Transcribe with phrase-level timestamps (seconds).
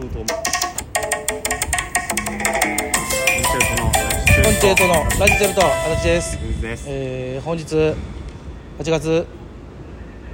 [0.00, 0.24] 封筒もコ
[4.50, 7.94] ンチェルトのラジチェルト足立です、です、えー本日8
[8.78, 9.26] 月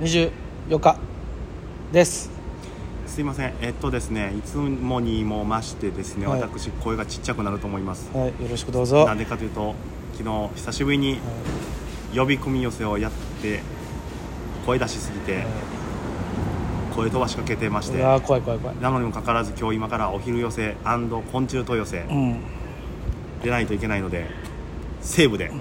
[0.00, 0.96] 24日
[1.92, 2.30] です。
[3.08, 3.54] すいません。
[3.60, 6.40] えっとですねいつもにも増してですね、はい。
[6.42, 8.08] 私声がちっちゃくなると思います。
[8.16, 9.04] はいよろしくどうぞ。
[9.04, 9.74] なんでかというと
[10.12, 11.18] 昨日久しぶりに
[12.14, 13.12] 呼び込み寄せをやっ
[13.42, 13.62] て
[14.64, 15.44] 声出しすぎて
[16.96, 17.98] 声飛ばしかけてまして。
[17.98, 18.76] うわー怖い怖い怖い。
[18.80, 20.76] なのにもかかわらず今日今からお昼寄せ
[21.30, 21.98] 昆虫と寄せ。
[22.00, 22.40] うん。
[23.42, 24.26] 出ないといけないので
[25.02, 25.52] 西武で。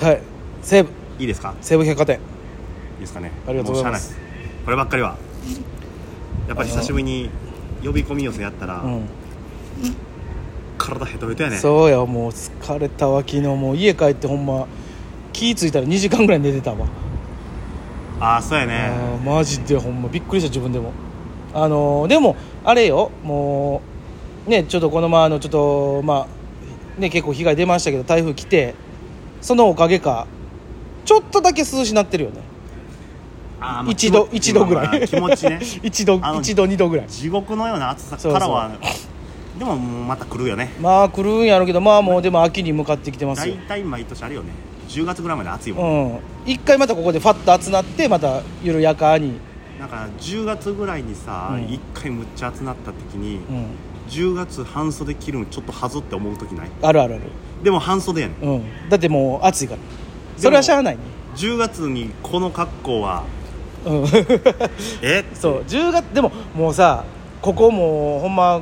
[0.00, 0.22] はい。
[0.62, 0.90] 西武。
[1.18, 1.54] いいですか？
[1.60, 2.16] 西武百貨店。
[2.16, 2.18] い
[2.98, 3.32] いですかね？
[3.46, 4.16] ありがとうございます。
[4.64, 5.16] こればっかりは。
[6.46, 7.30] やっぱり久しぶりに
[7.84, 9.06] 呼び込み寄せやったら、うん。
[10.78, 11.56] 体ヘトヘトやね。
[11.56, 13.42] そうやもう疲れたわ昨日。
[13.42, 14.66] もう家帰ってほんま
[15.32, 16.86] 気ぃ付いたら2時間ぐらい寝てたわ
[18.24, 18.90] ああそうやね。
[19.22, 20.92] マジでほんまびっくりした自分でも。
[21.52, 23.80] あのーでもあれよも
[24.46, 26.26] うねちょっとこの前あのちょっとま
[26.96, 28.74] あね結構被害出ましたけど台風来て
[29.40, 30.26] そのおかげか
[31.04, 32.40] ちょっとだけ涼しなってるよね。
[33.60, 35.60] ああ一度気持一度ぐらまあい気持ちね。
[35.84, 37.06] 一度あの一度二度ぐらい。
[37.06, 38.70] 地獄のような暑さからは
[39.58, 40.72] でもまた来るよね。
[40.80, 43.54] まあ来るんやろうけどまあもうでも秋に向かってきてますよ。
[43.68, 44.48] 大体毎年あるよね
[44.88, 46.20] 10月ぐらいまで暑いうもん、ん。
[46.46, 49.38] 一回またここでファッと暑なってまた緩やかに。
[49.78, 51.64] なんか10月ぐらいにさ、うん。
[51.64, 53.66] 一回むっちゃ暑なった時に、うん。
[54.08, 56.68] 10月半袖着るのちょっとはずって思う時ない？
[56.82, 57.22] あるあるある。
[57.62, 58.40] でも半袖やねん。
[58.42, 58.88] うん。
[58.88, 59.80] だってもう暑いから。
[60.36, 61.02] それはしゃあないね。
[61.36, 63.24] 10月にこの格好は
[63.84, 64.04] うん。
[65.02, 65.24] え？
[65.34, 65.62] そう。
[65.62, 67.04] 10月でももうさ
[67.40, 68.60] ここもうほんま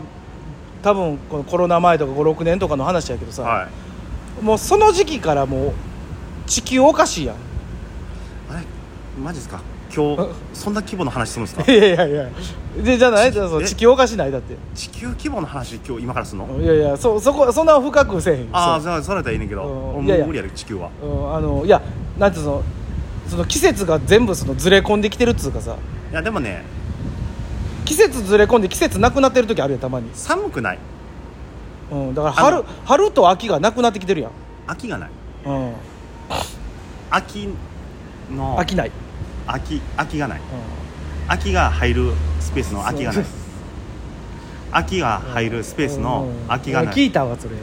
[0.83, 3.69] 多分このコロナ前とか56年とかの話やけどさ、は
[4.41, 4.45] い。
[4.45, 5.73] もうその時期からもう
[6.47, 7.37] 地球おかしいやん。
[8.51, 8.63] あれ？
[9.23, 9.61] マジですか？
[9.95, 11.71] 今日 そんな規模の話するんですか？
[11.71, 12.29] いやいやいや。
[12.83, 13.33] でじゃない？
[13.33, 13.67] そうえ？
[13.67, 14.57] 地球おかしないだって。
[14.75, 18.49] 地球規模の話今日今からするの、いやいやそそこそんな深くせえへん。
[18.53, 20.27] ああじゃあそれたらいいねんけどもううんいやいや。
[20.27, 20.91] 無理やる地球は。
[21.03, 21.83] うん、あのいや
[22.19, 22.63] なんていうの
[23.29, 25.77] その季節が全部そのずれ込んできてるっつうかさ。
[26.11, 26.63] いやでもね
[27.85, 30.79] 季節ずれ込んで季節なくなってる時あるよたまに、寒くない？
[31.91, 34.31] うん、だからあ春の春と秋がなくなってきてるやん、
[34.67, 35.11] 秋がない。
[35.45, 35.73] うん、
[37.15, 37.49] 秋
[38.35, 38.91] の秋ない、
[39.47, 40.39] 秋秋がない。
[40.39, 40.45] うん。
[41.31, 43.25] 秋が入るスペースの秋がない。
[44.73, 46.53] 秋が入るスペースのうん。
[46.53, 47.57] 秋がな聞いいたわそれ。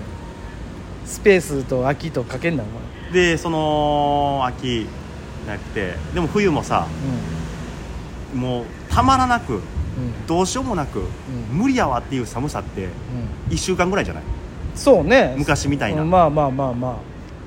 [1.05, 3.11] スペースと秋とかけんなお前。
[3.11, 4.85] でその秋
[5.47, 6.85] なくてでも冬もさ
[8.35, 9.61] もうたまらなく
[10.27, 11.03] どうしようもなく、ん。
[11.51, 13.53] 無理やわっていう寒さってうん。
[13.53, 14.23] 1週間ぐらいじゃない？
[14.75, 15.33] そうね。
[15.35, 16.03] 昔みたいな。
[16.03, 16.11] うん。
[16.11, 16.99] まあまあまあま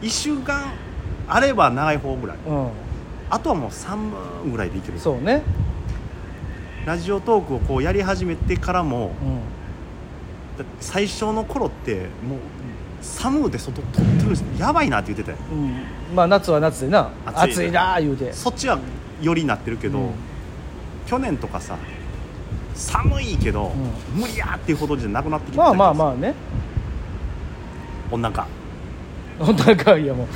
[0.02, 0.72] 1週間
[1.34, 2.36] あれば長い方ぐらい。
[2.46, 2.68] あうん。
[3.30, 3.96] あとはもう3
[4.42, 4.98] 分ぐらいでいける。
[4.98, 5.42] そうね。
[6.84, 9.40] ラジオトークをこうやり始めてからもうん。
[10.80, 12.38] 最初の頃ってもう
[13.00, 16.14] 寒うで外撮ってるやばいなって言ってたようん。
[16.14, 17.10] まあ夏は夏でな。
[17.24, 18.32] 暑い暑いなあ言うて。
[18.32, 18.78] そっちは
[19.22, 20.10] よりなってるけど、うん。
[21.06, 21.76] 去年とかさ
[22.74, 23.72] 寒いけど、
[24.14, 26.34] 無理やっていうほどじゃなくなってきてまあまあまああね。
[28.10, 28.46] 温暖化
[29.40, 30.26] 温暖化いやも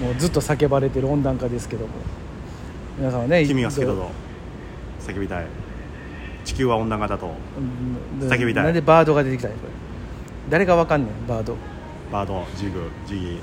[0.00, 1.92] うもうずっと叫ばれてる温暖化ですけども。
[2.98, 4.10] 皆さんはね君は好きだと
[5.00, 5.46] 叫びたい。
[6.44, 7.30] 地球は温暖化だと。
[8.20, 8.64] うん叫びたい。
[8.64, 9.72] なんでバードが出てきたんやこれ
[10.50, 11.54] 誰がわかんねんバード。
[11.54, 11.56] い
[12.12, 13.34] バードジグジギー。
[13.36, 13.40] や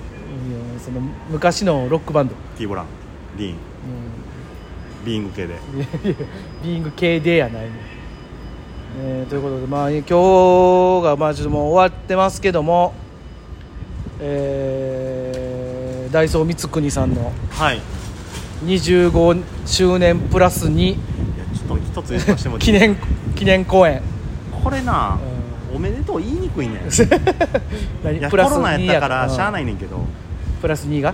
[0.80, 2.86] その昔のロックバンド、ティーボラン
[3.38, 3.56] ディーン。
[3.56, 3.58] う
[5.06, 5.56] ビーイング系で。
[6.64, 7.72] ビーイング系でやないねん。
[9.02, 12.94] えーということでまあ今日がまあちょっともう終わってますけども。
[14.22, 14.89] えー
[16.12, 17.78] ダイソー光国さんのはい。
[17.78, 17.82] い
[18.66, 20.96] 25周年プラス2や
[21.56, 22.98] ちょっと一つ言わせても記念
[23.36, 24.02] 記念公演、
[24.64, 25.18] これな、
[25.72, 26.80] うおめでとう言いにくいねん。
[28.30, 30.06] プラスコロナ2やったからうんしゃあないねんけど、
[30.62, 31.14] プラス2が、う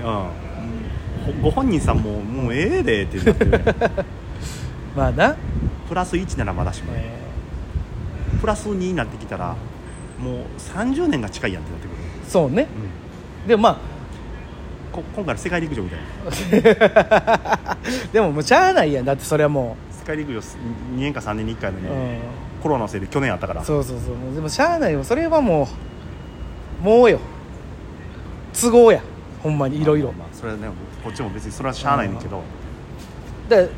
[1.40, 1.42] ん。
[1.42, 3.62] ご本人さんももうええでってなってる。
[4.96, 5.36] まあな、
[5.88, 7.12] プラス1ならまだしもえ
[8.42, 9.56] プラス2になってきたら
[10.20, 12.68] もう30年が近いやんってなってくる、ーそうね。
[13.44, 13.48] うん。
[13.48, 13.78] でもま
[14.96, 17.24] こ今回の世界陸上みたいな。
[17.66, 17.78] あ
[18.14, 19.06] でももうしゃあないやん。
[19.06, 20.44] だってそれはも世界陸上2
[20.96, 22.62] 年か3年に1回のう、ね、うん。
[22.64, 23.64] コロナのせいで去年あったから。
[23.64, 24.16] そうそうそう。
[24.16, 25.04] もうでもしゃあないよ。
[25.04, 25.68] それはも
[26.82, 27.20] うもうよ。
[28.54, 29.02] 都合や。
[29.44, 30.68] ほんまにいろいろまあまあそれはね
[31.04, 32.42] こっちも別にそれはしゃあないねんけど。
[33.50, 33.70] で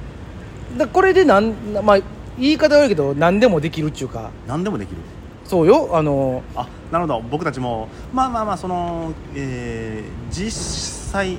[0.78, 1.54] だこれでなん
[1.84, 2.00] まあ
[2.38, 4.30] 言い方悪いけど何でもできるっちゅうか。
[4.48, 4.98] 何でもできる。
[5.44, 5.90] そうよ。
[5.94, 7.22] あのあなるほど。
[7.32, 11.38] 僕たちもまあまあまあその、えー実際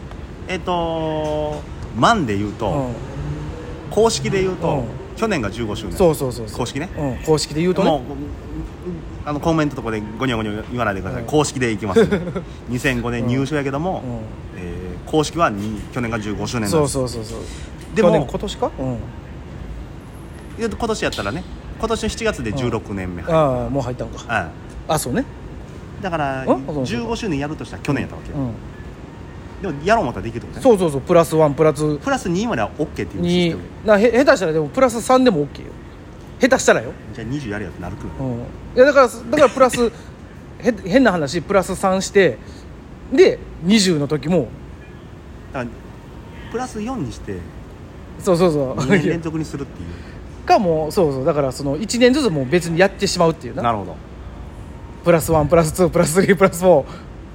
[0.48, 1.62] えっ、と
[1.96, 2.94] 万で言うと、うん。
[3.90, 4.84] 公式で言うと、うん。
[5.16, 5.92] 去年が15周年。
[5.96, 6.58] そうそうそうそう。
[6.58, 6.88] 公式ね。
[6.96, 7.90] うん、公式で言うとね。
[7.90, 8.00] もう
[9.24, 11.28] あのコメントとかでゴニョゴニョ言わないでください、うん。
[11.28, 12.00] 公式でいきます。
[12.70, 14.02] 2005年入所やけども、
[14.56, 14.62] うん。
[14.62, 17.38] えー公式はに去年が15周年そうそうそうそう。
[17.94, 18.70] でも今年か？
[18.78, 18.98] うん。
[20.58, 21.44] 今年やったらね
[21.78, 24.18] 今年の7月で16年目、はいああもう入ったんか。
[24.32, 24.50] は
[24.86, 24.98] あ。
[24.98, 25.24] そうね。
[26.00, 26.46] いだからん？
[26.46, 28.50] そうそう15周年やるとしたら去年やったわけよ、うん
[29.62, 30.62] でもやろう思ったらできるってことね。
[30.62, 33.62] そうそうそうプラスワンプラスプラス2までは OK っていうシスにテム。
[33.84, 35.72] なへ下手したらでもプラス3でも OK よ。
[36.40, 38.38] 下手したらよ、じゃあ20やるやつなるくうん、い
[38.76, 39.86] やだからだからプラス
[40.62, 42.38] へ変な話プラス3して
[43.12, 44.48] で20の時も。
[45.52, 45.66] だから
[46.52, 47.38] プラス4にして
[48.20, 48.74] そうそうそう。
[48.76, 49.88] 2年連続にするっていう。
[50.46, 51.24] かもうそうそう。
[51.24, 53.62] だからその1年ずつもう別にやってしまうっていうな。
[53.64, 53.96] なるほど。
[55.04, 56.84] プラス1プラス2プラス3プラス4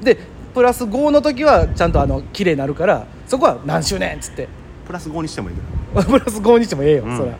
[0.04, 0.18] で
[0.54, 4.48] プラス5の時はちゃんとあの綺麗になるからそこは何周年っつって。
[4.86, 6.04] プラス5にしてもいいけど。
[6.20, 7.18] プラス5にしてもええよ、うん。
[7.18, 7.32] そら。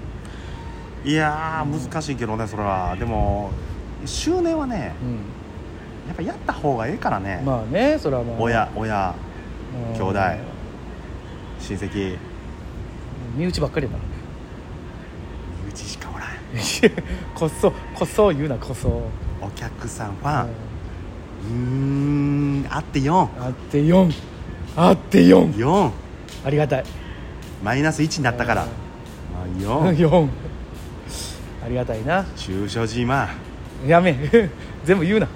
[1.06, 3.52] いやー難しいけどねそれはでも
[4.06, 8.36] 周年はねうやっぱやった方がええからね、んまあねそれはまあ。
[8.40, 9.14] 親親
[9.94, 9.98] うん。
[9.98, 10.20] 兄弟
[11.60, 12.18] 親戚。
[13.36, 13.98] 身内ばっかりやな。
[15.66, 16.30] 身内しかおらん。
[17.36, 18.88] こっそこっそ言うなこそ。
[19.42, 24.12] お客さんはうーんあって4あって4
[24.76, 25.92] あって4 4
[26.46, 26.84] ありがたい。
[27.64, 29.48] マイナス1になったから、まあ、
[29.94, 30.28] 4 4
[31.66, 32.26] ありがたいな。
[32.36, 33.30] 中所島
[33.88, 34.18] やめ。
[34.84, 35.28] 全部言うな。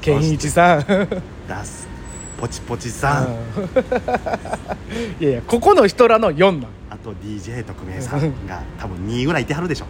[0.00, 0.80] 健一さん。
[0.80, 1.88] 出す。
[2.38, 3.26] ポチポチさん。
[5.20, 6.62] いやいやここの人らの4なん。
[6.90, 9.86] あと DJ 特命さんが多分2ぐらいいてはるでしょ。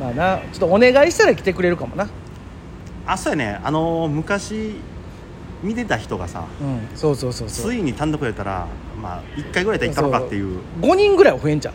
[0.00, 2.08] まあなちょっとお願いしたら来てくれるかもな
[3.12, 3.60] あそうやね。
[3.64, 4.76] あのー昔
[5.62, 7.70] 見てた人がさうんそうそうそうそう。
[7.70, 8.66] ついに単独やったら
[9.02, 10.60] まあ1回ぐらいで行ったのかっていう。
[10.80, 11.74] 5人ぐらいは増えんじゃん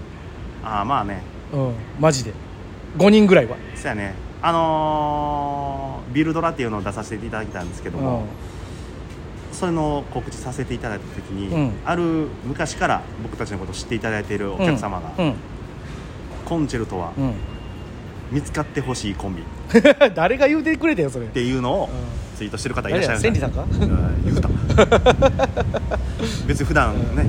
[0.64, 1.22] ああまあね。
[1.54, 2.34] うんマジで。
[2.98, 3.58] 5人ぐらいは。
[3.76, 4.14] そうやね。
[4.42, 8.24] あのービルドラっていうのを出させていただいたんですけども、
[9.52, 11.72] それの告知させていただいた時に、うん。
[11.84, 15.34] ある昔から僕たちのことを知っていただいているお客様が、うん。
[16.46, 17.34] コンチェルトはうん
[18.32, 19.42] 見つかってほしいコンビ。
[19.42, 21.28] っうん誰が言うてくれたよそれ。
[21.28, 23.34] ていうのをうツイートしてる方いらっしゃる誰や？
[23.34, 23.86] 千里さんか？
[23.86, 24.50] うん言うた。
[26.48, 27.26] 別に普段ね、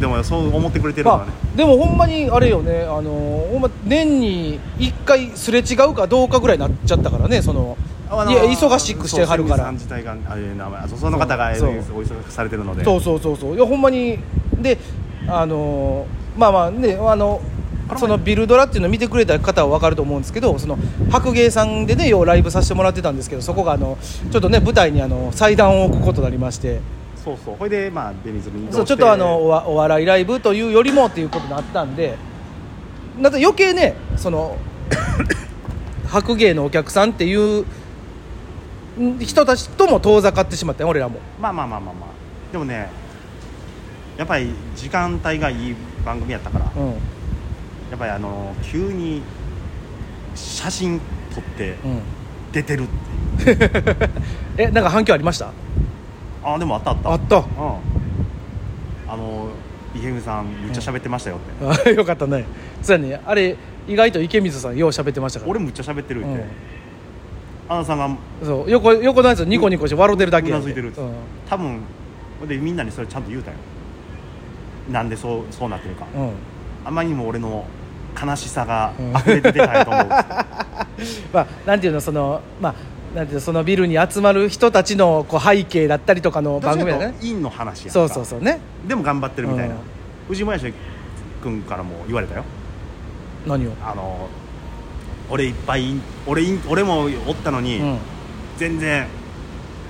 [0.00, 3.10] でもそう思ってくれてるのはまね、あ、でもほんまにあれよねあの
[3.50, 7.76] ほんま年に1回すれ違うかどうかぐらいになっちゃったからねその
[8.08, 9.68] あのいや忙しくしてはるから。
[9.68, 14.18] そう千里さん自体があれ名前あそその方がそう SNS お忙しくされてるのでそうそうそうそういやほんまに
[14.60, 14.78] で
[15.28, 16.06] あの
[16.36, 17.40] まあまあねあの
[17.98, 20.76] そのビルドラっていうのを見てくれた方は分かると思うんですけどその
[21.10, 23.96] 白芸さんでねようライブさせてもらってたんですけどそこがあの
[24.32, 26.80] ちょっとね舞台にあの祭壇を置くことになりまして。
[27.16, 27.56] そうそう。
[27.56, 32.16] ほいでまあベニズルにそうちょっとあのおわお笑いライブというよりもっていうことになったんで。
[33.18, 34.58] なんか余計ねその
[36.06, 37.64] 白芸のお客さんっていう
[39.00, 41.18] ん人たちとも遠ざかってしまったよ俺らも。
[41.40, 42.52] まあまあまあまあまあ。
[42.52, 42.90] でもね
[44.16, 46.94] やっぱり時間帯がいい番組やったから、うん
[47.90, 49.22] やっぱりあの急に
[50.34, 51.00] 写真
[51.34, 52.00] 撮ってうん。
[52.52, 54.10] 出てるっていう、
[54.56, 55.50] えなんか反響ありました？
[56.42, 57.10] ああでもあったあった。
[57.10, 57.36] あった。
[57.36, 57.44] うん。
[59.08, 59.48] あの
[59.94, 62.44] 池上さんめっちゃ喋ってましたよって、あよかったね。
[62.80, 63.20] そうやね。
[63.26, 63.56] あれ
[63.86, 65.50] 意外と池水さんよう喋ってましたから。
[65.50, 66.42] 俺むっちゃ喋ってるって、うん。
[67.68, 68.08] アナさんが
[68.42, 68.70] そう。
[68.70, 71.10] 横横のやつニコニコして笑ってるだけうなずいてるうん。
[71.50, 71.80] 多分
[72.48, 73.56] でみんなにそれちゃんと言うたよ。
[74.90, 76.30] なんでそうそうなってるか、うん
[76.86, 77.66] あまりにも俺の
[78.20, 79.10] 悲しさがうん。
[79.16, 80.06] 溢れて出たんやと思う、
[81.34, 82.74] まあ、なんていうのそのまあ
[83.14, 87.14] なんていうのそのビルに集まる人たちのこう背景だったりとかの番組だね。
[87.20, 88.60] 陰の話やそうそうそうね。
[88.86, 89.80] でも頑張ってるみたいな、うん。
[90.28, 90.72] 藤もやし
[91.42, 92.44] 君からも言われたよ。
[93.46, 93.70] 何を？
[93.84, 94.28] あの
[95.28, 95.94] 俺いっぱい
[96.26, 97.98] 俺俺もおったのに、うん。
[98.58, 99.06] 全然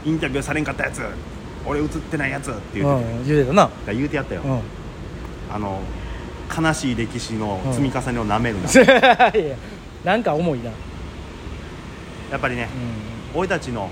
[0.04, 1.02] インタビューされんかったやつ
[1.64, 3.70] 俺映ってないやつって言うてて、うん言うてたな。
[3.92, 4.60] 言うてやったよ、うん。
[5.54, 5.80] あの
[6.54, 8.68] 悲しい歴史の積み重ねをなめるな、
[9.34, 9.56] いや
[10.04, 10.70] なんか重いな、
[12.30, 12.68] やっぱりね
[13.34, 13.40] うん。
[13.40, 13.88] 俺たちの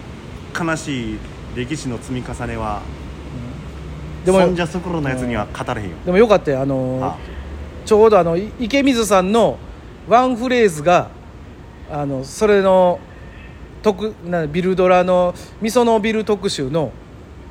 [0.59, 1.19] 悲しい
[1.57, 2.83] 歴史の積み重ねは
[4.25, 6.61] でもそんじゃそころのやつには語れへんよ、でもよかったよ。
[6.61, 7.17] あのーあ。
[7.85, 9.59] ちょうどあのい池水さんの
[10.09, 11.09] ワンフレーズが
[11.93, 12.99] あのそれの
[13.83, 16.93] 特なビルドラのみそのビル特集の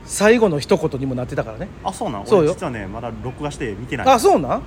[0.06, 1.68] 最後の一言にもなってたからね。
[1.84, 2.26] あそうなん？
[2.26, 2.46] そうよ。
[2.46, 4.08] 俺実はねまだ録画して見てない。
[4.08, 4.64] あそうなん？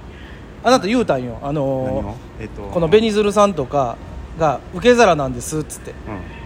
[0.64, 1.38] あなた言うたんよ。
[1.42, 2.14] あ何のを？
[2.40, 3.96] えっとーこのベニズルさんとか
[4.38, 5.96] が受け皿なんですっつってうん。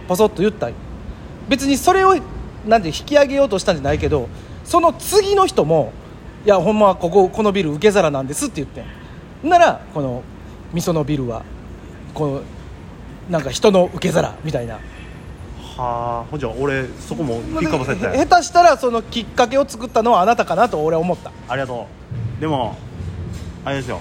[0.07, 0.75] ポソッと言ったんよ。
[1.49, 2.15] 別にそれを
[2.67, 4.29] なんて引き上げようとしたんじゃないけど
[4.63, 5.91] その次の人も
[6.45, 8.83] 「いやほんまはこここのビル受け皿なんです」って言って
[9.45, 9.49] ん。
[9.49, 10.23] ならこの
[10.73, 11.43] みそのビルは
[12.13, 12.41] この
[13.29, 14.75] なんか人の受け皿みたいな。
[14.75, 14.79] は
[15.77, 21.31] あほんじゃ俺そこもピックアップされてたよ下手したらそのきっかけを作ったのはあなたかなと俺は思った。
[21.47, 21.87] ありがと
[22.37, 22.41] う。
[22.41, 22.75] でも
[23.63, 23.99] あれですよ。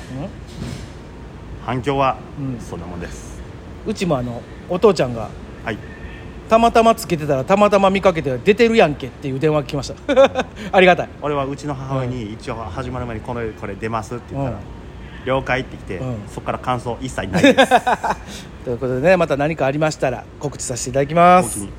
[1.65, 2.61] 反響はうん。
[2.61, 3.41] そんなもんです、
[3.87, 5.29] うちもあのお父ちゃんが
[5.65, 5.79] はい。
[6.49, 10.47] たまたまつけてたらたまたま見かけて出てるやんけっていう電話が来ました。
[10.73, 11.09] ありがたい。
[11.23, 14.65] 俺はうちの母親に一応始まる前にこれこれ出ますって言ったら、うん。
[15.27, 16.17] 了解って来て、うん。
[16.29, 17.71] そこから感想一切ないです。
[18.65, 21.61] ということでねまた何かありましたら告知させていただきます。
[21.61, 21.71] 大きに